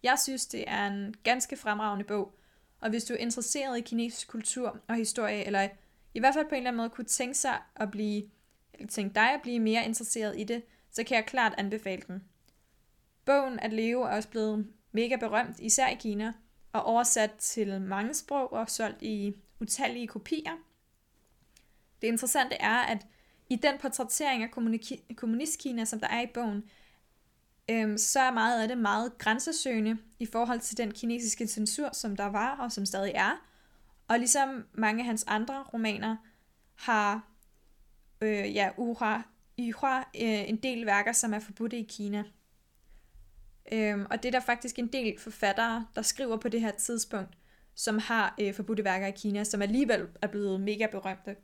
Jeg 0.02 0.18
synes, 0.18 0.46
det 0.46 0.64
er 0.66 0.86
en 0.86 1.14
ganske 1.22 1.56
fremragende 1.56 2.04
bog, 2.04 2.38
og 2.80 2.90
hvis 2.90 3.04
du 3.04 3.14
er 3.14 3.18
interesseret 3.18 3.78
i 3.78 3.80
kinesisk 3.80 4.28
kultur 4.28 4.80
og 4.88 4.94
historie, 4.94 5.44
eller 5.44 5.68
i 6.14 6.20
hvert 6.20 6.34
fald 6.34 6.48
på 6.48 6.54
en 6.54 6.56
eller 6.56 6.70
anden 6.70 6.76
måde 6.76 6.90
kunne 6.90 7.04
tænke 7.04 7.34
sig 7.34 7.58
at 7.76 7.90
blive, 7.90 8.30
eller 8.74 8.88
tænke 8.88 9.14
dig 9.14 9.34
at 9.34 9.42
blive 9.42 9.60
mere 9.60 9.84
interesseret 9.84 10.40
i 10.40 10.44
det, 10.44 10.62
så 10.90 11.04
kan 11.04 11.16
jeg 11.16 11.26
klart 11.26 11.54
anbefale 11.58 12.02
den. 12.06 12.24
Bogen 13.24 13.60
At 13.60 13.72
leve 13.72 14.08
er 14.08 14.16
også 14.16 14.28
blevet 14.28 14.66
mega 14.94 15.16
berømt, 15.16 15.60
især 15.60 15.88
i 15.88 15.94
Kina, 15.94 16.32
og 16.72 16.84
oversat 16.84 17.30
til 17.38 17.80
mange 17.80 18.14
sprog 18.14 18.52
og 18.52 18.70
solgt 18.70 19.02
i 19.02 19.34
utallige 19.60 20.06
kopier. 20.06 20.52
Det 22.02 22.08
interessante 22.08 22.56
er, 22.56 22.76
at 22.76 23.06
i 23.50 23.56
den 23.56 23.78
portrættering 23.80 24.42
af 24.42 24.50
kommunistkina, 25.16 25.84
som 25.84 26.00
der 26.00 26.08
er 26.08 26.20
i 26.20 26.26
bogen, 26.34 26.64
øhm, 27.70 27.98
så 27.98 28.20
er 28.20 28.30
meget 28.30 28.62
af 28.62 28.68
det 28.68 28.78
meget 28.78 29.18
grænsesøgende 29.18 29.98
i 30.18 30.26
forhold 30.26 30.60
til 30.60 30.76
den 30.76 30.92
kinesiske 30.92 31.46
censur, 31.46 31.90
som 31.92 32.16
der 32.16 32.26
var 32.26 32.56
og 32.56 32.72
som 32.72 32.86
stadig 32.86 33.12
er. 33.14 33.46
Og 34.08 34.18
ligesom 34.18 34.64
mange 34.72 35.00
af 35.00 35.06
hans 35.06 35.24
andre 35.26 35.62
romaner 35.62 36.16
har 36.74 37.28
øh, 38.20 38.54
ja, 38.54 38.70
Ura, 38.76 39.22
Yuhua, 39.58 39.98
øh, 39.98 40.48
en 40.48 40.56
del 40.56 40.86
værker, 40.86 41.12
som 41.12 41.34
er 41.34 41.38
forbudte 41.38 41.78
i 41.78 41.86
Kina. 41.88 42.24
Øhm, 43.72 44.06
og 44.10 44.22
det 44.22 44.28
er 44.28 44.32
der 44.32 44.46
faktisk 44.46 44.78
en 44.78 44.86
del 44.86 45.18
forfattere, 45.18 45.86
der 45.94 46.02
skriver 46.02 46.36
på 46.36 46.48
det 46.48 46.60
her 46.60 46.70
tidspunkt, 46.70 47.38
som 47.74 47.98
har 47.98 48.34
øh, 48.40 48.54
forbudte 48.54 48.84
værker 48.84 49.06
i 49.06 49.10
Kina, 49.10 49.44
som 49.44 49.62
alligevel 49.62 50.06
er 50.22 50.26
blevet 50.26 50.60
mega 50.60 50.86
berømte. 50.86 51.36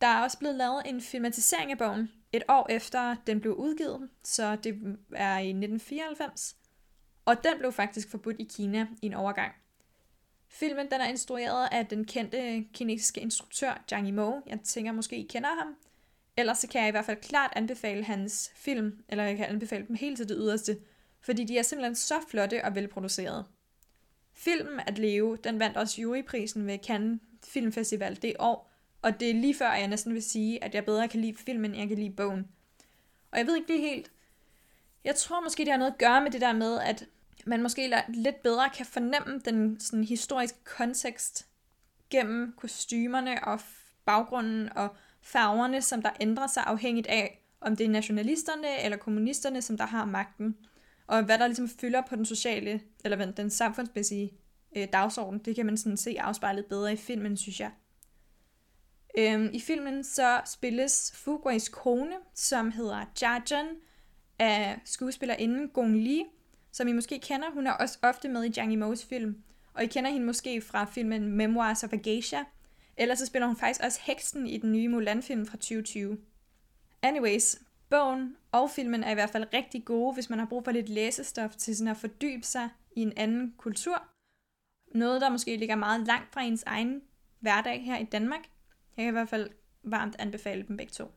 Der 0.00 0.06
er 0.06 0.22
også 0.22 0.38
blevet 0.38 0.56
lavet 0.56 0.82
en 0.86 1.00
filmatisering 1.00 1.70
af 1.70 1.78
bogen, 1.78 2.10
et 2.32 2.42
år 2.48 2.66
efter 2.70 3.16
den 3.26 3.40
blev 3.40 3.54
udgivet, 3.54 4.08
så 4.24 4.56
det 4.56 4.98
er 5.12 5.38
i 5.38 5.48
1994. 5.48 6.56
Og 7.24 7.44
den 7.44 7.58
blev 7.58 7.72
faktisk 7.72 8.10
forbudt 8.10 8.36
i 8.38 8.44
Kina 8.44 8.86
i 9.02 9.06
en 9.06 9.14
overgang. 9.14 9.52
Filmen 10.48 10.90
den 10.90 11.00
er 11.00 11.06
instrueret 11.06 11.68
af 11.72 11.86
den 11.86 12.04
kendte 12.04 12.64
kinesiske 12.72 13.20
instruktør 13.20 13.84
Zhang 13.88 14.06
Yimou. 14.06 14.42
Jeg 14.46 14.60
tænker 14.64 14.92
måske, 14.92 15.16
I 15.16 15.26
kender 15.26 15.48
ham. 15.48 15.76
Ellers 16.36 16.58
så 16.58 16.68
kan 16.68 16.80
jeg 16.80 16.88
i 16.88 16.90
hvert 16.90 17.04
fald 17.04 17.20
klart 17.20 17.52
anbefale 17.56 18.04
hans 18.04 18.52
film, 18.54 19.04
eller 19.08 19.24
jeg 19.24 19.36
kan 19.36 19.46
anbefale 19.46 19.86
dem 19.86 19.96
helt 19.96 20.16
til 20.16 20.28
det 20.28 20.36
yderste, 20.40 20.76
fordi 21.20 21.44
de 21.44 21.58
er 21.58 21.62
simpelthen 21.62 21.94
så 21.94 22.14
flotte 22.28 22.64
og 22.64 22.74
velproducerede. 22.74 23.44
Filmen 24.32 24.80
At 24.86 24.98
leve, 24.98 25.38
den 25.44 25.58
vandt 25.58 25.76
også 25.76 26.00
juryprisen 26.00 26.66
ved 26.66 26.78
Cannes 26.86 27.20
Filmfestival 27.44 28.22
det 28.22 28.36
år, 28.38 28.70
og 29.02 29.20
det 29.20 29.30
er 29.30 29.34
lige 29.34 29.54
før, 29.54 29.72
jeg 29.72 29.88
næsten 29.88 30.14
vil 30.14 30.22
sige, 30.22 30.64
at 30.64 30.74
jeg 30.74 30.84
bedre 30.84 31.08
kan 31.08 31.20
lide 31.20 31.36
filmen, 31.36 31.70
end 31.70 31.80
jeg 31.80 31.88
kan 31.88 31.98
lide 31.98 32.10
bogen. 32.16 32.48
Og 33.30 33.38
jeg 33.38 33.46
ved 33.46 33.56
ikke 33.56 33.68
lige 33.68 33.88
helt... 33.88 34.10
Jeg 35.04 35.14
tror 35.14 35.40
måske, 35.40 35.64
det 35.64 35.70
har 35.70 35.78
noget 35.78 35.92
at 35.92 35.98
gøre 35.98 36.20
med 36.20 36.30
det 36.30 36.40
der 36.40 36.52
med, 36.52 36.78
at 36.78 37.06
man 37.46 37.62
måske 37.62 38.02
lidt 38.08 38.42
bedre 38.42 38.70
kan 38.70 38.86
fornemme 38.86 39.40
den 39.44 39.80
sådan, 39.80 40.04
historiske 40.04 40.58
kontekst 40.64 41.46
gennem 42.10 42.54
kostymerne 42.56 43.44
og 43.44 43.60
baggrunden 44.04 44.72
og 44.76 44.96
farverne, 45.24 45.82
som 45.82 46.02
der 46.02 46.10
ændrer 46.20 46.46
sig 46.46 46.62
afhængigt 46.66 47.06
af, 47.06 47.44
om 47.60 47.76
det 47.76 47.86
er 47.86 47.90
nationalisterne 47.90 48.82
eller 48.82 48.96
kommunisterne, 48.96 49.62
som 49.62 49.76
der 49.76 49.86
har 49.86 50.04
magten. 50.04 50.56
Og 51.06 51.22
hvad 51.22 51.38
der 51.38 51.46
ligesom 51.46 51.68
fylder 51.68 52.02
på 52.08 52.16
den 52.16 52.26
sociale, 52.26 52.80
eller 53.04 53.32
den 53.32 53.50
samfundsmæssige 53.50 54.32
øh, 54.76 54.88
dagsorden, 54.92 55.38
det 55.38 55.56
kan 55.56 55.66
man 55.66 55.76
sådan 55.76 55.96
se 55.96 56.16
afspejlet 56.20 56.66
bedre 56.66 56.92
i 56.92 56.96
filmen, 56.96 57.36
synes 57.36 57.60
jeg. 57.60 57.70
Øhm, 59.18 59.50
I 59.52 59.60
filmen 59.60 60.04
så 60.04 60.40
spilles 60.44 61.12
Fuguis 61.16 61.68
kone, 61.68 62.14
som 62.34 62.70
hedder 62.70 63.04
Jajan, 63.22 63.66
af 64.38 64.80
skuespillerinden 64.84 65.68
Gong 65.68 65.96
Li, 65.96 66.24
som 66.72 66.88
I 66.88 66.92
måske 66.92 67.18
kender. 67.18 67.50
Hun 67.50 67.66
er 67.66 67.72
også 67.72 67.98
ofte 68.02 68.28
med 68.28 68.44
i 68.44 68.52
Zhang 68.52 68.82
Yimou's 68.82 69.08
film. 69.08 69.42
Og 69.74 69.84
I 69.84 69.86
kender 69.86 70.10
hende 70.10 70.26
måske 70.26 70.60
fra 70.60 70.84
filmen 70.84 71.28
Memoirs 71.28 71.84
of 71.84 71.92
a 71.92 71.96
Geisha. 71.96 72.42
Ellers 72.96 73.18
så 73.18 73.26
spiller 73.26 73.46
hun 73.46 73.56
faktisk 73.56 73.80
også 73.84 74.00
heksen 74.02 74.46
i 74.46 74.58
den 74.58 74.72
nye 74.72 74.88
Mulan-film 74.88 75.46
fra 75.46 75.56
2020. 75.56 76.18
Anyways, 77.02 77.56
bogen 77.90 78.36
og 78.52 78.70
filmen 78.70 79.04
er 79.04 79.10
i 79.10 79.14
hvert 79.14 79.30
fald 79.30 79.46
rigtig 79.54 79.84
gode, 79.84 80.14
hvis 80.14 80.30
man 80.30 80.38
har 80.38 80.46
brug 80.46 80.64
for 80.64 80.72
lidt 80.72 80.88
læsestof 80.88 81.56
til 81.56 81.76
sådan 81.76 81.90
at 81.90 81.96
fordybe 81.96 82.42
sig 82.42 82.68
i 82.96 83.00
en 83.00 83.12
anden 83.16 83.54
kultur. 83.56 84.02
Noget, 84.94 85.20
der 85.20 85.28
måske 85.28 85.56
ligger 85.56 85.76
meget 85.76 86.06
langt 86.06 86.32
fra 86.32 86.42
ens 86.42 86.62
egen 86.66 87.02
hverdag 87.40 87.84
her 87.84 87.98
i 87.98 88.04
Danmark. 88.04 88.40
Jeg 88.96 89.04
kan 89.04 89.08
i 89.08 89.12
hvert 89.12 89.28
fald 89.28 89.50
varmt 89.82 90.16
anbefale 90.18 90.62
dem 90.68 90.76
begge 90.76 90.90
to. 90.90 91.10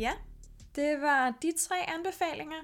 Ja, 0.00 0.12
det 0.76 1.00
var 1.00 1.30
de 1.42 1.52
tre 1.58 1.76
anbefalinger. 1.88 2.62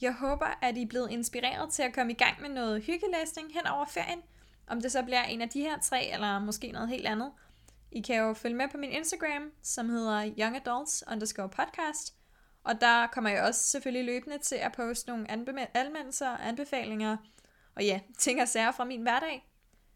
Jeg 0.00 0.14
håber, 0.14 0.58
at 0.62 0.76
I 0.76 0.82
er 0.82 0.86
blevet 0.86 1.10
inspireret 1.10 1.72
til 1.72 1.82
at 1.82 1.94
komme 1.94 2.12
i 2.12 2.14
gang 2.14 2.40
med 2.40 2.48
noget 2.48 2.82
hyggelæsning 2.82 3.52
hen 3.52 3.66
over 3.66 3.84
ferien. 3.86 4.18
Om 4.66 4.80
det 4.80 4.92
så 4.92 5.02
bliver 5.02 5.22
en 5.22 5.40
af 5.40 5.48
de 5.48 5.60
her 5.60 5.78
tre, 5.80 6.12
eller 6.12 6.38
måske 6.38 6.72
noget 6.72 6.88
helt 6.88 7.06
andet. 7.06 7.32
I 7.90 8.00
kan 8.00 8.16
jo 8.16 8.34
følge 8.34 8.56
med 8.56 8.68
på 8.68 8.76
min 8.76 8.90
Instagram, 8.90 9.50
som 9.62 9.88
hedder 9.88 10.34
Young 10.38 10.56
Adults 10.56 11.04
underscore 11.12 11.48
podcast. 11.48 12.14
Og 12.64 12.80
der 12.80 13.06
kommer 13.06 13.30
jeg 13.30 13.42
også 13.42 13.60
selvfølgelig 13.60 14.04
løbende 14.04 14.38
til 14.38 14.56
at 14.56 14.72
poste 14.72 15.08
nogle 15.08 15.30
anmeldelser, 15.74 16.28
anbefalinger 16.28 17.16
og 17.76 17.84
ja, 17.84 18.00
ting 18.18 18.42
og 18.42 18.48
sager 18.48 18.72
fra 18.72 18.84
min 18.84 19.02
hverdag. 19.02 19.48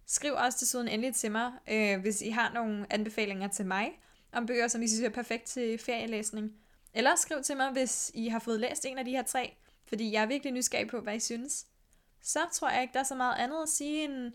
Skriv 0.06 0.32
også 0.32 0.58
desuden 0.60 0.88
endelig 0.88 1.14
til 1.14 1.32
mig, 1.32 1.52
øh, 1.70 2.00
hvis 2.00 2.22
I 2.22 2.30
har 2.30 2.52
nogle 2.52 2.86
anbefalinger 2.90 3.48
til 3.48 3.66
mig 3.66 4.00
om 4.32 4.46
bøger, 4.46 4.68
som 4.68 4.82
I 4.82 4.88
synes 4.88 5.02
er 5.02 5.08
perfekt 5.08 5.44
til 5.44 5.78
ferielæsning. 5.78 6.52
Eller 6.96 7.16
skriv 7.16 7.42
til 7.42 7.56
mig, 7.56 7.70
hvis 7.72 8.10
I 8.14 8.28
har 8.28 8.38
fået 8.38 8.60
læst 8.60 8.84
en 8.86 8.98
af 8.98 9.04
de 9.04 9.10
her 9.10 9.22
tre, 9.22 9.56
fordi 9.86 10.12
jeg 10.12 10.22
er 10.22 10.26
virkelig 10.26 10.52
nysgerrig 10.52 10.88
på, 10.88 11.00
hvad 11.00 11.14
I 11.14 11.20
synes. 11.20 11.66
Så 12.22 12.40
tror 12.52 12.70
jeg 12.70 12.82
ikke, 12.82 12.92
der 12.94 13.00
er 13.00 13.04
så 13.04 13.14
meget 13.14 13.34
andet 13.38 13.62
at 13.62 13.68
sige 13.68 14.04
end, 14.04 14.32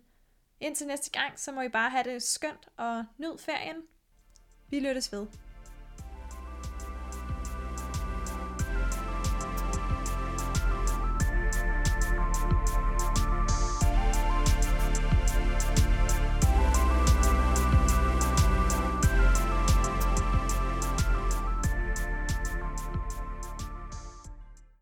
Indtil 0.61 0.87
næste 0.87 1.09
gang, 1.09 1.39
så 1.39 1.51
må 1.51 1.61
I 1.61 1.69
bare 1.69 1.89
have 1.89 2.03
det 2.03 2.23
skønt 2.23 2.69
og 2.77 3.05
nyd 3.17 3.37
ferien. 3.37 3.75
Vi 4.69 4.79
lyttes 4.79 5.11
ved. 5.11 5.27